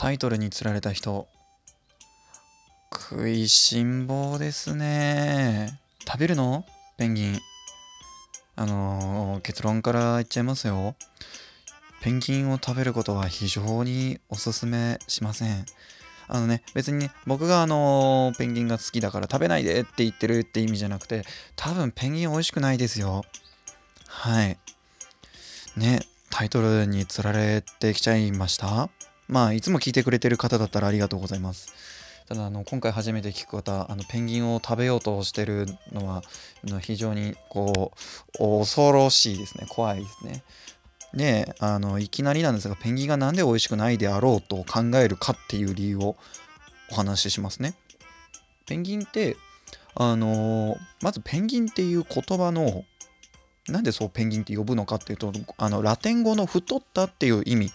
[0.00, 1.28] タイトルに釣られた人。
[2.90, 5.78] 食いしん坊ですね。
[6.08, 6.64] 食べるの？
[6.96, 7.38] ペンギン。
[8.56, 10.94] あのー、結論から言っちゃいますよ。
[12.00, 15.66] ペンギンを食べることは非常におすすめしません。
[16.28, 21.24] あのね別に僕があのー、ペンギンが好きだから食べないでって言ってるって意味じゃなくて
[21.56, 23.22] 多分ペンギン美味しくないですよ。
[24.08, 24.56] はい。
[25.76, 28.88] ねタイトルに釣られてきちゃいました。
[29.30, 31.72] まあいつも聞いてくれてる方だったらありがとうございます。
[32.28, 36.22] ただあの今回初めて聞く方あのペンギンを食べようとしてるのは
[36.80, 37.92] 非常にこ
[38.38, 39.66] う恐ろしいですね。
[39.68, 40.42] 怖いですね。
[41.14, 46.16] であのいきなりなんですがペンギンが何で美味しくないであろうと考えるかっていう理由を
[46.90, 47.74] お話ししますね。
[48.66, 49.36] ペンギンって
[49.94, 52.84] あのまずペンギンっていう言葉の
[53.68, 57.72] なんでそうペンギンって呼ぶのかっていうとあのラテン語の太ったっていう意味。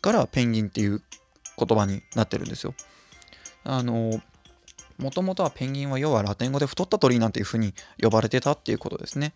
[0.00, 1.02] からペンギンっていう
[1.58, 2.74] 言葉になってるんですよ。
[3.64, 4.20] あの
[4.98, 9.32] もともとはペンギンは要はラテン語で太った鳥なんていうふうに呼ばれてたっていうことですね。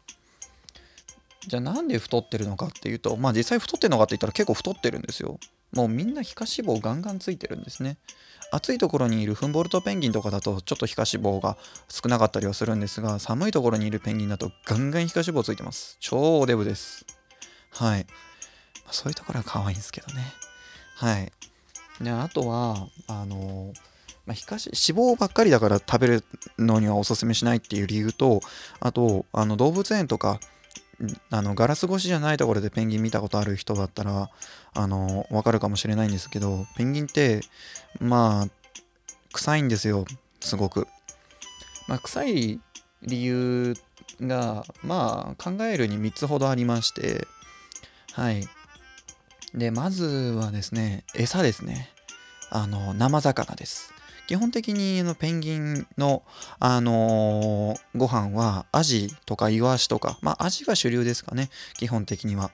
[1.47, 5.39] じゃあなんで太ってるのかっていうとまあ実際太ってるのかって言ったら結構太ってるんですよ。
[5.73, 7.97] もうみんな皮下脂肪ガンガンついてるんですね。
[8.53, 11.57] 暑いところにいるフンボルトペンギンとかだとちょっと皮下脂肪が
[11.89, 15.97] 少なかったりはするんですが寒いところにいるペンギンだとガンガン皮下脂肪ついてます。
[16.01, 17.07] 超おデブです。
[17.71, 18.07] はい。
[18.91, 20.23] そういうところは可愛いんですけどね。
[21.03, 21.33] はい。
[22.01, 23.73] で、あとは、あの、
[24.25, 26.25] まあ、皮下脂肪ばっかりだから食べる
[26.61, 28.41] のにはおすすめしないっていう理由と、
[28.79, 30.39] あと、あの動物園とか、
[31.31, 34.31] あのガラス越しじゃないところでペンギン見たことある人だったら
[34.73, 37.41] あの分かるかもしれないんですけどペンギンって
[37.99, 38.49] まあ
[39.33, 40.05] 臭いんですよ
[40.39, 40.87] すごく、
[41.89, 42.61] まあ、臭い
[43.03, 43.75] 理由
[44.21, 47.27] がまあ考えるに3つほどありまして
[48.13, 48.47] はい
[49.55, 51.91] で、まずはですね、餌ですね。
[52.51, 53.93] あの、生魚です。
[54.27, 56.23] 基本的にのペンギンの、
[56.59, 62.51] あのー、ご飯はアジとかイワシとか、まあアジが主流ですかね、基本的には。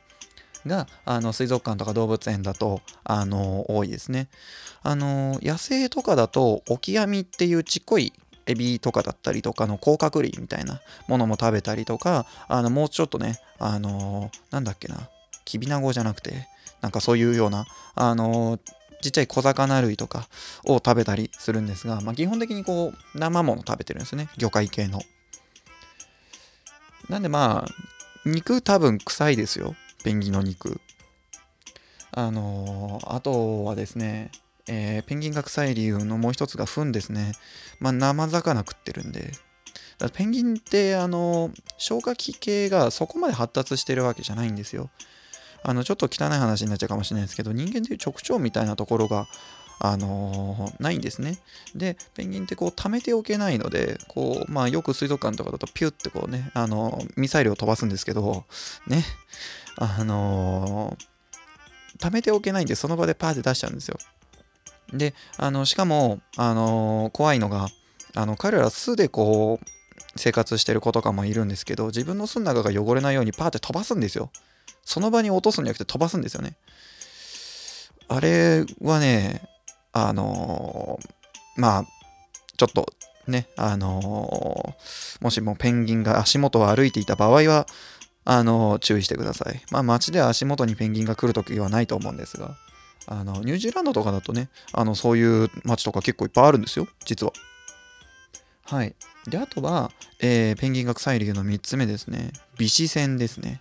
[0.67, 4.29] が、あの水族館とか動物園だと、あのー、多いですね。
[4.83, 8.13] あのー、野生とかだと、オキアミっていうちっこい
[8.47, 15.09] エビとかだったりとかの甲殻類みたいなものも食べたりとか、あのもうちょっとね、あのなんだっけな、
[15.45, 16.49] キビナゴじゃなくて、
[16.81, 18.59] なんかそういうような、あの
[19.01, 20.29] ちっちゃい小魚類とか
[20.65, 24.29] を食べたりするんですが、まあ、基本的にこう生もの食べてるんですね。
[24.37, 25.01] 魚介系の。
[27.09, 29.75] なんでまあ肉多分臭いですよ。
[30.05, 30.81] ペンギンの肉。
[32.11, 34.31] あのー、あとはですね、
[34.67, 37.33] えー、ペンギンが臭い理由のもう一つが糞ですね。
[37.81, 39.33] まあ生魚食ってるんで。
[40.15, 44.91] ペンギンってあの消化器系がそこまで発達してるわけじゃないんですよ。
[45.63, 49.27] あのちょっと汚い話になっちゃうかもしれないですけど人間でいう直腸みたいなところが
[49.81, 51.39] あのー、ないんですね。
[51.75, 58.45] で、ペンギンってこう溜めておけないので、こう、まあよく水族館とかだとピュッてこうね、あのー、ミサイルを飛ばすんですけど、
[58.89, 59.05] ね、
[59.77, 63.99] あのー、溜めておけないんでその場でパーって出しちゃうんですよ。
[64.93, 67.69] で、あの、しかも、あの怖いのが、
[68.15, 69.67] あの、彼ら巣でこう、
[70.17, 74.31] 生活してる子とかもいるんですけど、自分の巣の中が汚れないようにパーって飛ばすんですよ。
[74.89, 76.57] その場に落とすんじゃなくて飛ばすんですよね。
[78.09, 79.43] あれはね、
[79.93, 81.85] あのー、まあ、
[82.57, 82.87] ちょっと
[83.27, 87.67] ね、あのー、もしもペンギンが足元を歩いていた場合は、
[88.25, 89.61] あのー、注意してください。
[89.71, 92.57] まあ、街で足元にペンギンが来るときはないと思うんですが、
[93.07, 97.35] あの、ニュージーランドとかだとね、あの、そういう街とか結構いっぱいあるんですよ、実は。
[98.65, 98.95] はい。
[99.27, 102.33] で、あとは、えー、ペンギンが臭い理由の3つ目ですね。
[102.57, 103.61] 微視線ですね。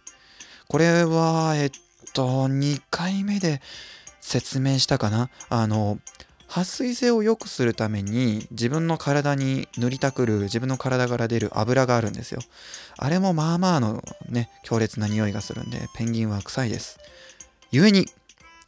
[0.68, 1.72] これは、えっ
[2.14, 3.62] と、2回目で
[4.20, 5.30] 説明したかな？
[5.50, 6.00] あの、
[6.48, 12.42] 撥水性を良くするために自分の体に塗りたくる自分の体から出る油があるんですよ。
[12.98, 17.00] あれもまあまあのね、強烈な匂いがするんで、ペンギンは臭いです。
[17.72, 18.08] 故に、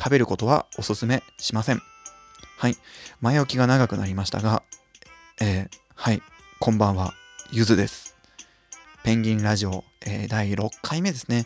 [0.01, 1.81] 食べることはおすすめしません。
[2.57, 2.77] はい。
[3.19, 4.63] 前置きが長くなりましたが、
[5.41, 6.21] えー、はい。
[6.59, 7.13] こんばんは。
[7.51, 8.15] ゆずです。
[9.03, 11.45] ペンギンラジオ、えー、第6回目ですね。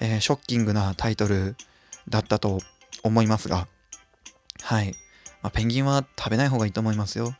[0.00, 1.56] えー、ショッキングなタイトル
[2.08, 2.60] だったと
[3.02, 3.66] 思いますが、
[4.62, 4.94] はい。
[5.42, 7.34] まあ、ペンギンは食べない方がいいと思いますよ。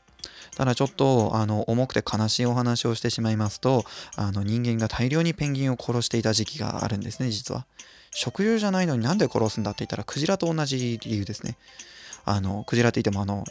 [0.56, 3.84] ただちょっとあの重くて悲しいお話をしてしまいますと
[4.16, 7.66] あの人間が大量にペンギンを殺していた時期があるんですね実は
[8.10, 11.58] 食用じゃないのになんで殺すんだって言ったらクジラと同じ理由ですね
[12.24, 13.44] あのクジラって言ってもあの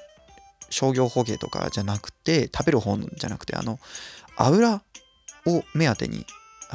[0.72, 3.80] 商業捕鯨とかじゃなくて食べる方じゃなくてあの
[4.36, 4.82] 油
[5.46, 6.26] を目当てに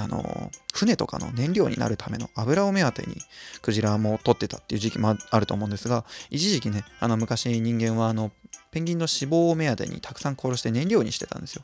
[0.01, 3.17] あの船とかの燃料になるための油を目当てに
[3.63, 8.31] クジラも取ってたっていう時期もあると思うんですが一時期ねあの昔人間はあの
[8.71, 11.63] ペンギンの脂肪を目当てにたくさん殺して燃料にしてたんですよ。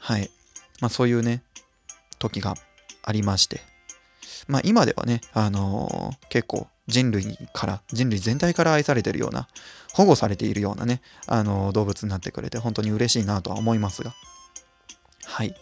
[0.00, 0.30] はい。
[0.80, 1.42] まあそういうね
[2.18, 2.54] 時が
[3.02, 3.60] ありまして。
[4.46, 9.48] まあ今ではねあのー、結構人類から人類全体から愛されてるような
[9.92, 14.14] 保護されているようなねあのー、動物になってくれて本当に嬉しいなとは思いますが。
[15.24, 15.54] はい。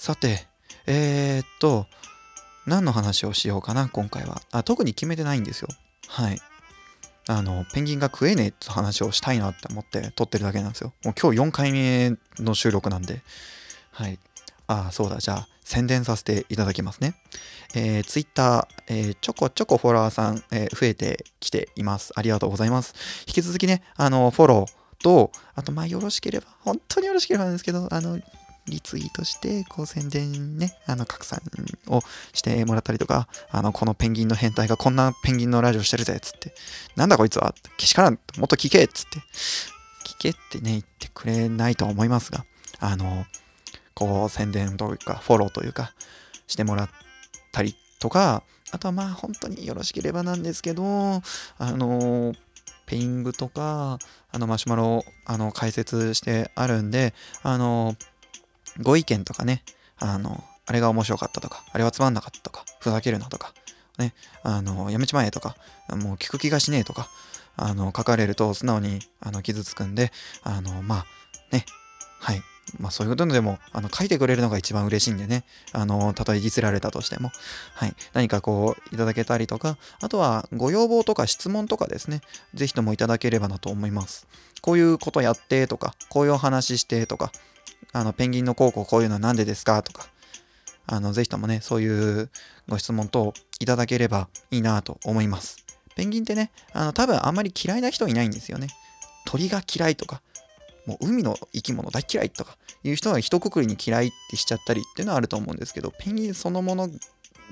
[0.00, 0.46] さて、
[0.86, 1.86] えー、っと、
[2.64, 4.40] 何の話をしようかな、今回は。
[4.50, 5.68] あ、特に決めてないんですよ。
[6.08, 6.40] はい。
[7.28, 10.94] あの、ペンギンが食えねえって話をしたいなって思って撮ってるだけなんですよ。
[11.04, 13.20] もう今日4回目の収録なんで。
[13.90, 14.18] はい。
[14.68, 15.18] ああ、そうだ。
[15.18, 17.14] じゃあ、宣伝させていただきますね。
[17.74, 22.14] えー、Twitter、えー、ちょこちょこフォロワーさん、えー、増えてきています。
[22.16, 22.94] ありがとうございます。
[23.28, 28.18] 引き続きね、あの、フォローと、あと、まあ、よろしければ、本当によろしければなんですけど、あの、
[28.70, 31.40] リツイートして、こう宣伝ね、あの、拡散
[31.88, 32.00] を
[32.32, 36.54] してもらったりとか、あの、このペンギンの変態がこんなペンギンのラジオしてるぜ、つって、
[36.96, 39.18] なんだこいつはけしからん、もっと聞け、つって、
[40.06, 42.44] 聞けってね、言ってくれないと思いますが、
[42.78, 43.26] あの、
[43.94, 45.92] こう、宣伝というか、フォローというか、
[46.46, 46.90] してもらっ
[47.52, 48.42] たりとか、
[48.72, 51.22] あとはまあ、本当によろしければなんですけど、あ
[51.60, 52.34] の、
[52.86, 53.98] ペイングとか、
[54.32, 57.94] あのマシュマロ、あの、解説してあるんで、あの、
[58.78, 59.62] ご意見とかね、
[59.98, 63.52] あの、あれが面白かったとか、あれはつまんなかったとか、ふざけるなとか、
[63.98, 65.56] ね、あの、やめちまえとか、
[65.88, 67.08] もう聞く気がしねえとか、
[67.56, 70.12] あの、書かれると素直にあの傷つくんで、
[70.42, 71.06] あの、まあ、
[71.52, 71.64] ね、
[72.20, 72.42] はい。
[72.78, 77.30] まあそういうことでも、あの、書いてくれるのが一番嬉しいんでね、あの、たとえディスられたとしても、
[77.74, 77.94] はい。
[78.12, 82.20] 何かこう、いただけたりとか、あとはご要望とか質問とかですね、
[82.54, 84.26] ぜひともいただければなと思います。
[84.60, 87.32] こういうことやってとか、こういうお話してとか、
[87.92, 89.82] あの、ペンギンの高校こういうのは何でですか？
[89.82, 90.06] とか、
[90.86, 92.30] あの、ぜひともね、そういう
[92.68, 95.64] ご質問等いただければいいなと思います。
[95.96, 98.68] ペンギンってね、あの、多分あんまり嫌いな人いないんですよね。
[99.26, 100.22] 鳥が嫌いとか、
[100.86, 106.88] もう海の生き物大嫌いとかいう人は一括りに嫌いってしちゃったりっていうのはあると思うんですけど、ペンギンそのもの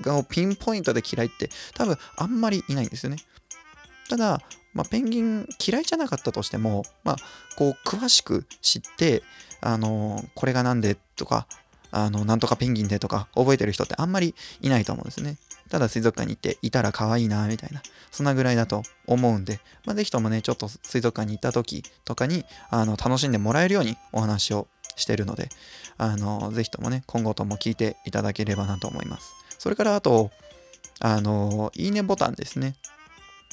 [0.01, 3.17] がピンポイントで嫌いって多分あんまりいないんですよね。
[4.09, 4.41] ただ、
[4.73, 7.15] まあ、ペンギン嫌いじゃなかったとしても、まあ、
[7.57, 9.23] こう詳しく知って
[9.61, 11.47] あのこれが何でとか
[11.91, 15.37] あのなんとかペンギンでとか覚えてる人ってあんまりいないと思うんですね。
[15.69, 25.49] ただ水族館に行っていたら可愛いなみたいなそんなぐらいだと思うんで、まあ、ぜひともねちょっと水族館に行った時とかにあの楽しんでもらえるようにお話をしてるので
[25.97, 29.31] あのぜひともね今後とも聞いていただければなと思います。
[29.59, 30.31] それからあと
[30.99, 32.75] あのいいねボタンですね。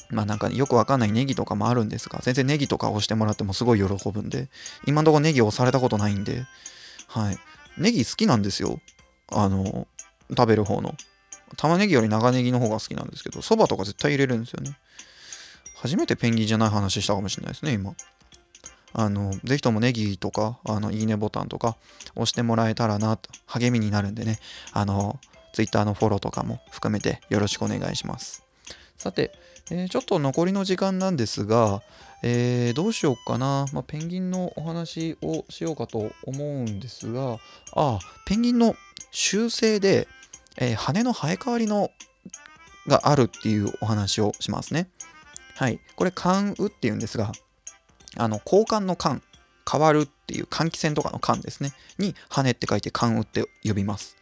[0.09, 4.49] まあなんかよくわかんないネギとかもあるんですが、全然ネギとか押してもらってもすごい喜ぶんで、
[4.85, 6.45] 今んとこネギ押されたことないんで、
[7.07, 7.37] はい。
[7.77, 8.79] ネギ好きなんですよ。
[9.31, 9.87] あの、
[10.29, 10.95] 食べる方の。
[11.55, 14.77] 玉ねぎより長ネギの方が好きなんですけど、そばとか絶対入れるんですよね。
[15.75, 17.93] 初めてペンギンじゃない話したかもしれないですね、今。
[18.93, 21.77] あの、ぜひともネギとか、あの、いいねボタンとか
[22.15, 24.39] 押してもらえたらなと、励みになるんでね、
[24.73, 25.19] あの、
[25.53, 28.46] Twitter のフォローとかも含めてよろしくお願いします。
[28.97, 29.31] さて、
[29.71, 31.81] えー、ちょっと残りの時間なんですが、
[32.23, 37.37] えー、どうしようかな、まあ、ペンギンのお話をしようかと思うんですが、
[37.75, 38.75] あ、ペンギンの
[39.11, 40.07] 習性で、
[40.57, 41.91] えー、羽の生え変わりの
[42.87, 44.89] があるっていうお話をしますね。
[45.55, 45.79] はい。
[45.95, 47.31] これ、換羽っていうんですが、
[48.15, 49.21] あの、交換の換、
[49.69, 51.73] 変わるっていう換気扇とかの換ですね。
[51.97, 54.15] に、羽って書いて換羽って呼びます。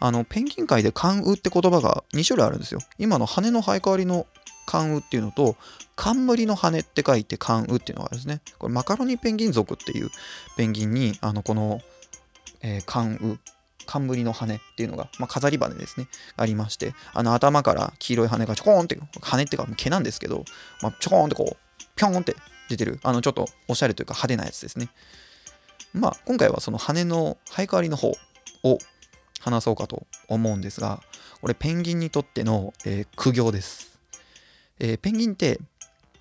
[0.00, 2.80] あの、ペンギン界で関羽って言葉が2種類あるんですよ。
[2.98, 4.26] 今の羽の生え変わりの
[4.66, 5.56] 関羽っていうのと、
[5.94, 8.40] 冠の羽って書いて関羽っていうのがあるんですね。
[8.58, 10.10] これマカロニペンギン族っていう
[10.56, 11.80] ペンギンに、あの、この、
[12.62, 13.38] えー、関羽、
[13.86, 20.44] 冠の羽っていうのが、まあ、飾り羽ですね、ありまして、あの頭から黄色い羽がちょこんって、羽っていうか毛なんですけど、
[20.80, 21.56] まあ、ちょこんってこう、
[21.96, 22.36] ぴょんって
[22.68, 24.88] 出てる、あのちょっとおしゃれというか派手なやつですね。
[25.92, 28.12] まあ、今回はその羽の生え変わりの方
[28.62, 28.78] を
[29.40, 31.02] 話そうかと思うんですが、
[31.40, 33.98] これペンギンにとっての、えー、苦行です、
[34.78, 35.58] えー、ペンギンって、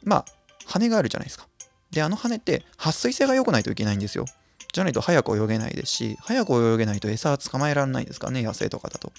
[0.04, 0.26] まあ、
[0.66, 1.48] 羽があるじゃないですか。
[1.92, 4.26] で、あの羽って撥水性が良くないといけないんですよ。
[4.72, 9.12] じゃないと早く泳げないですし、早く泳げないと餌は捕まえられないですからね、野生とかだと。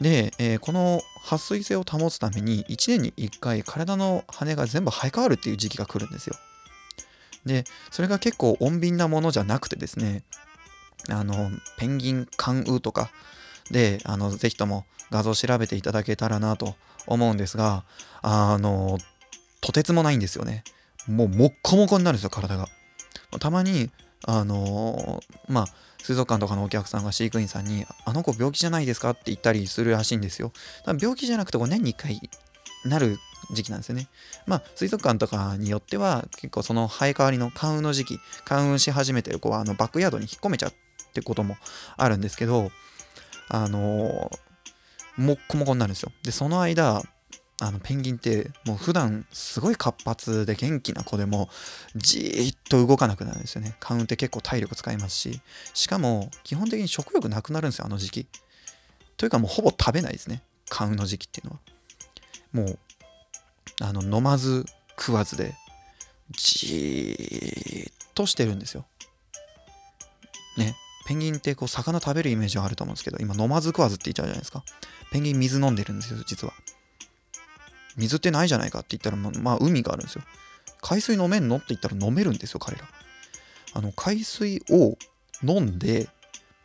[0.00, 6.36] で、えー、この撥水性を保つために1年に1回体の羽が全部生え変わるっていう時期が来るんですよ。
[7.44, 10.22] で、それが結構穏便なものじゃなくてですね、
[11.08, 13.10] あの、ペンギン関羽とか
[13.70, 16.74] で、あの、ぜひとも画像調べていただけたらなと
[17.06, 17.84] 思うんですが、
[18.22, 18.98] あの、
[19.60, 20.64] とてつもないんですよね。
[21.06, 22.68] もう、もっこもこになるんですよ、体が。
[23.40, 23.90] たまに、
[24.26, 25.66] あのまあ
[26.02, 30.52] 水族館とかのお客さんが飼育員さんに「あの子病気じゃないですか?」って言ったりするらしいんですよ。
[30.84, 32.20] だ病気じゃなくて年に1回
[32.84, 33.18] なる
[33.52, 34.08] 時期なんですよね。
[34.46, 40.72] まあ水族館とかによっては結構その生え変わりの花運の時期花運し始めてる子はあのバックヤードに引っ込めちゃう
[41.18, 41.56] ってことも
[41.96, 42.70] あるんですけど
[43.48, 44.38] あのー
[45.18, 46.12] もっこもこになるんですよ。
[46.22, 47.02] でその間
[47.60, 51.48] あのペンギンってもう普段すごい活発で元気な子でも
[51.96, 53.76] じーっと動かなくなるんですよね。
[53.80, 55.40] カウンって結構体力使いますし
[55.74, 58.26] しかも基本的に食欲なくなるんですよあの時期。
[59.16, 61.58] というかもうほぼ食べないですねカウンの時期っていうのは。
[62.52, 62.78] もう
[63.80, 64.64] あの飲まず
[64.96, 65.56] 食わずで
[66.30, 68.86] じーっとしてるんですよ。
[70.56, 70.76] ね
[71.08, 74.62] ペンギンってこう魚食べるイメージはあると思うんですけど今飲まず食わずって言っちゃうじゃないですか。
[75.10, 76.52] ペンギン水飲んでるんですよ実は。
[77.96, 80.22] 水ってないじゃないかって言ったらままあ海があるんですよ。
[80.82, 82.84] 海水飲めんのって言ったら飲めるんですよ彼ら。
[83.72, 84.98] あの海水を
[85.42, 86.10] 飲んで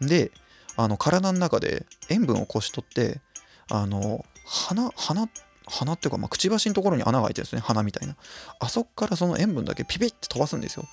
[0.02, 0.32] で
[0.76, 3.22] あの体の中で塩分をこし取って
[3.70, 5.30] あの鼻鼻
[5.68, 8.18] 鼻っていうか、まあ、くちばしのところに穴が開いてるんですね鼻みたいな
[8.60, 10.84] あそこからその塩分だけピピッて飛ばすんですよ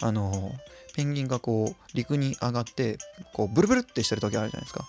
[0.00, 0.50] あの
[0.94, 2.98] ペンギンがこう陸に上がって
[3.32, 4.86] こうブルブルってしてる時あるじゃないですか。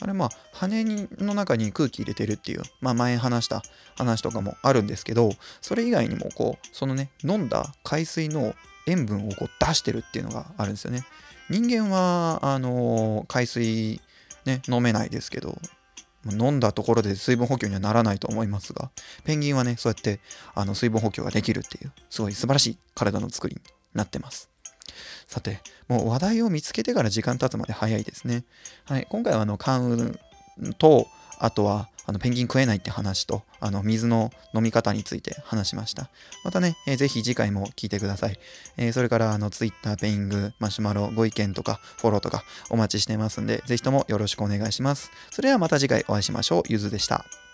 [0.00, 0.84] あれまあ羽
[1.18, 3.62] の中に空気入れてるっていう、まあ、前話した
[3.96, 8.54] 話とかもあるんですけどそれ以外にもこうそのね飲んだ海水の
[8.86, 11.04] 塩分をこう出してるっていうのがあるんですよね。
[11.50, 14.00] 人間はあの海水
[14.44, 15.58] ね飲めないですけど
[16.30, 18.90] 飲んだところで水分補給にはならないと思いますが
[19.24, 20.20] ペンギンはねそうやって
[20.54, 23.62] あの水分補給ができるっていうすごい素晴らしい体の作りに
[23.94, 24.50] なってます。
[25.26, 28.44] さてもう話題を見つけてから時間経つまで早いですね。
[28.84, 30.18] はい今回はあの関
[30.58, 31.06] 羽と
[31.38, 36.08] あとはあのペンギン食えないって話とあの水の飲み方について話しました。
[36.42, 38.38] またね、えーぜひ次回も聞いてください、
[38.78, 45.10] えーそれからあの Twitter ペイングマシュマロご意見とかフォローとかお待ちしてますんでぜひともよろしくお願いします。
[45.30, 46.62] それではまた次回お会いしましょう。
[46.68, 47.47] ゆずでした。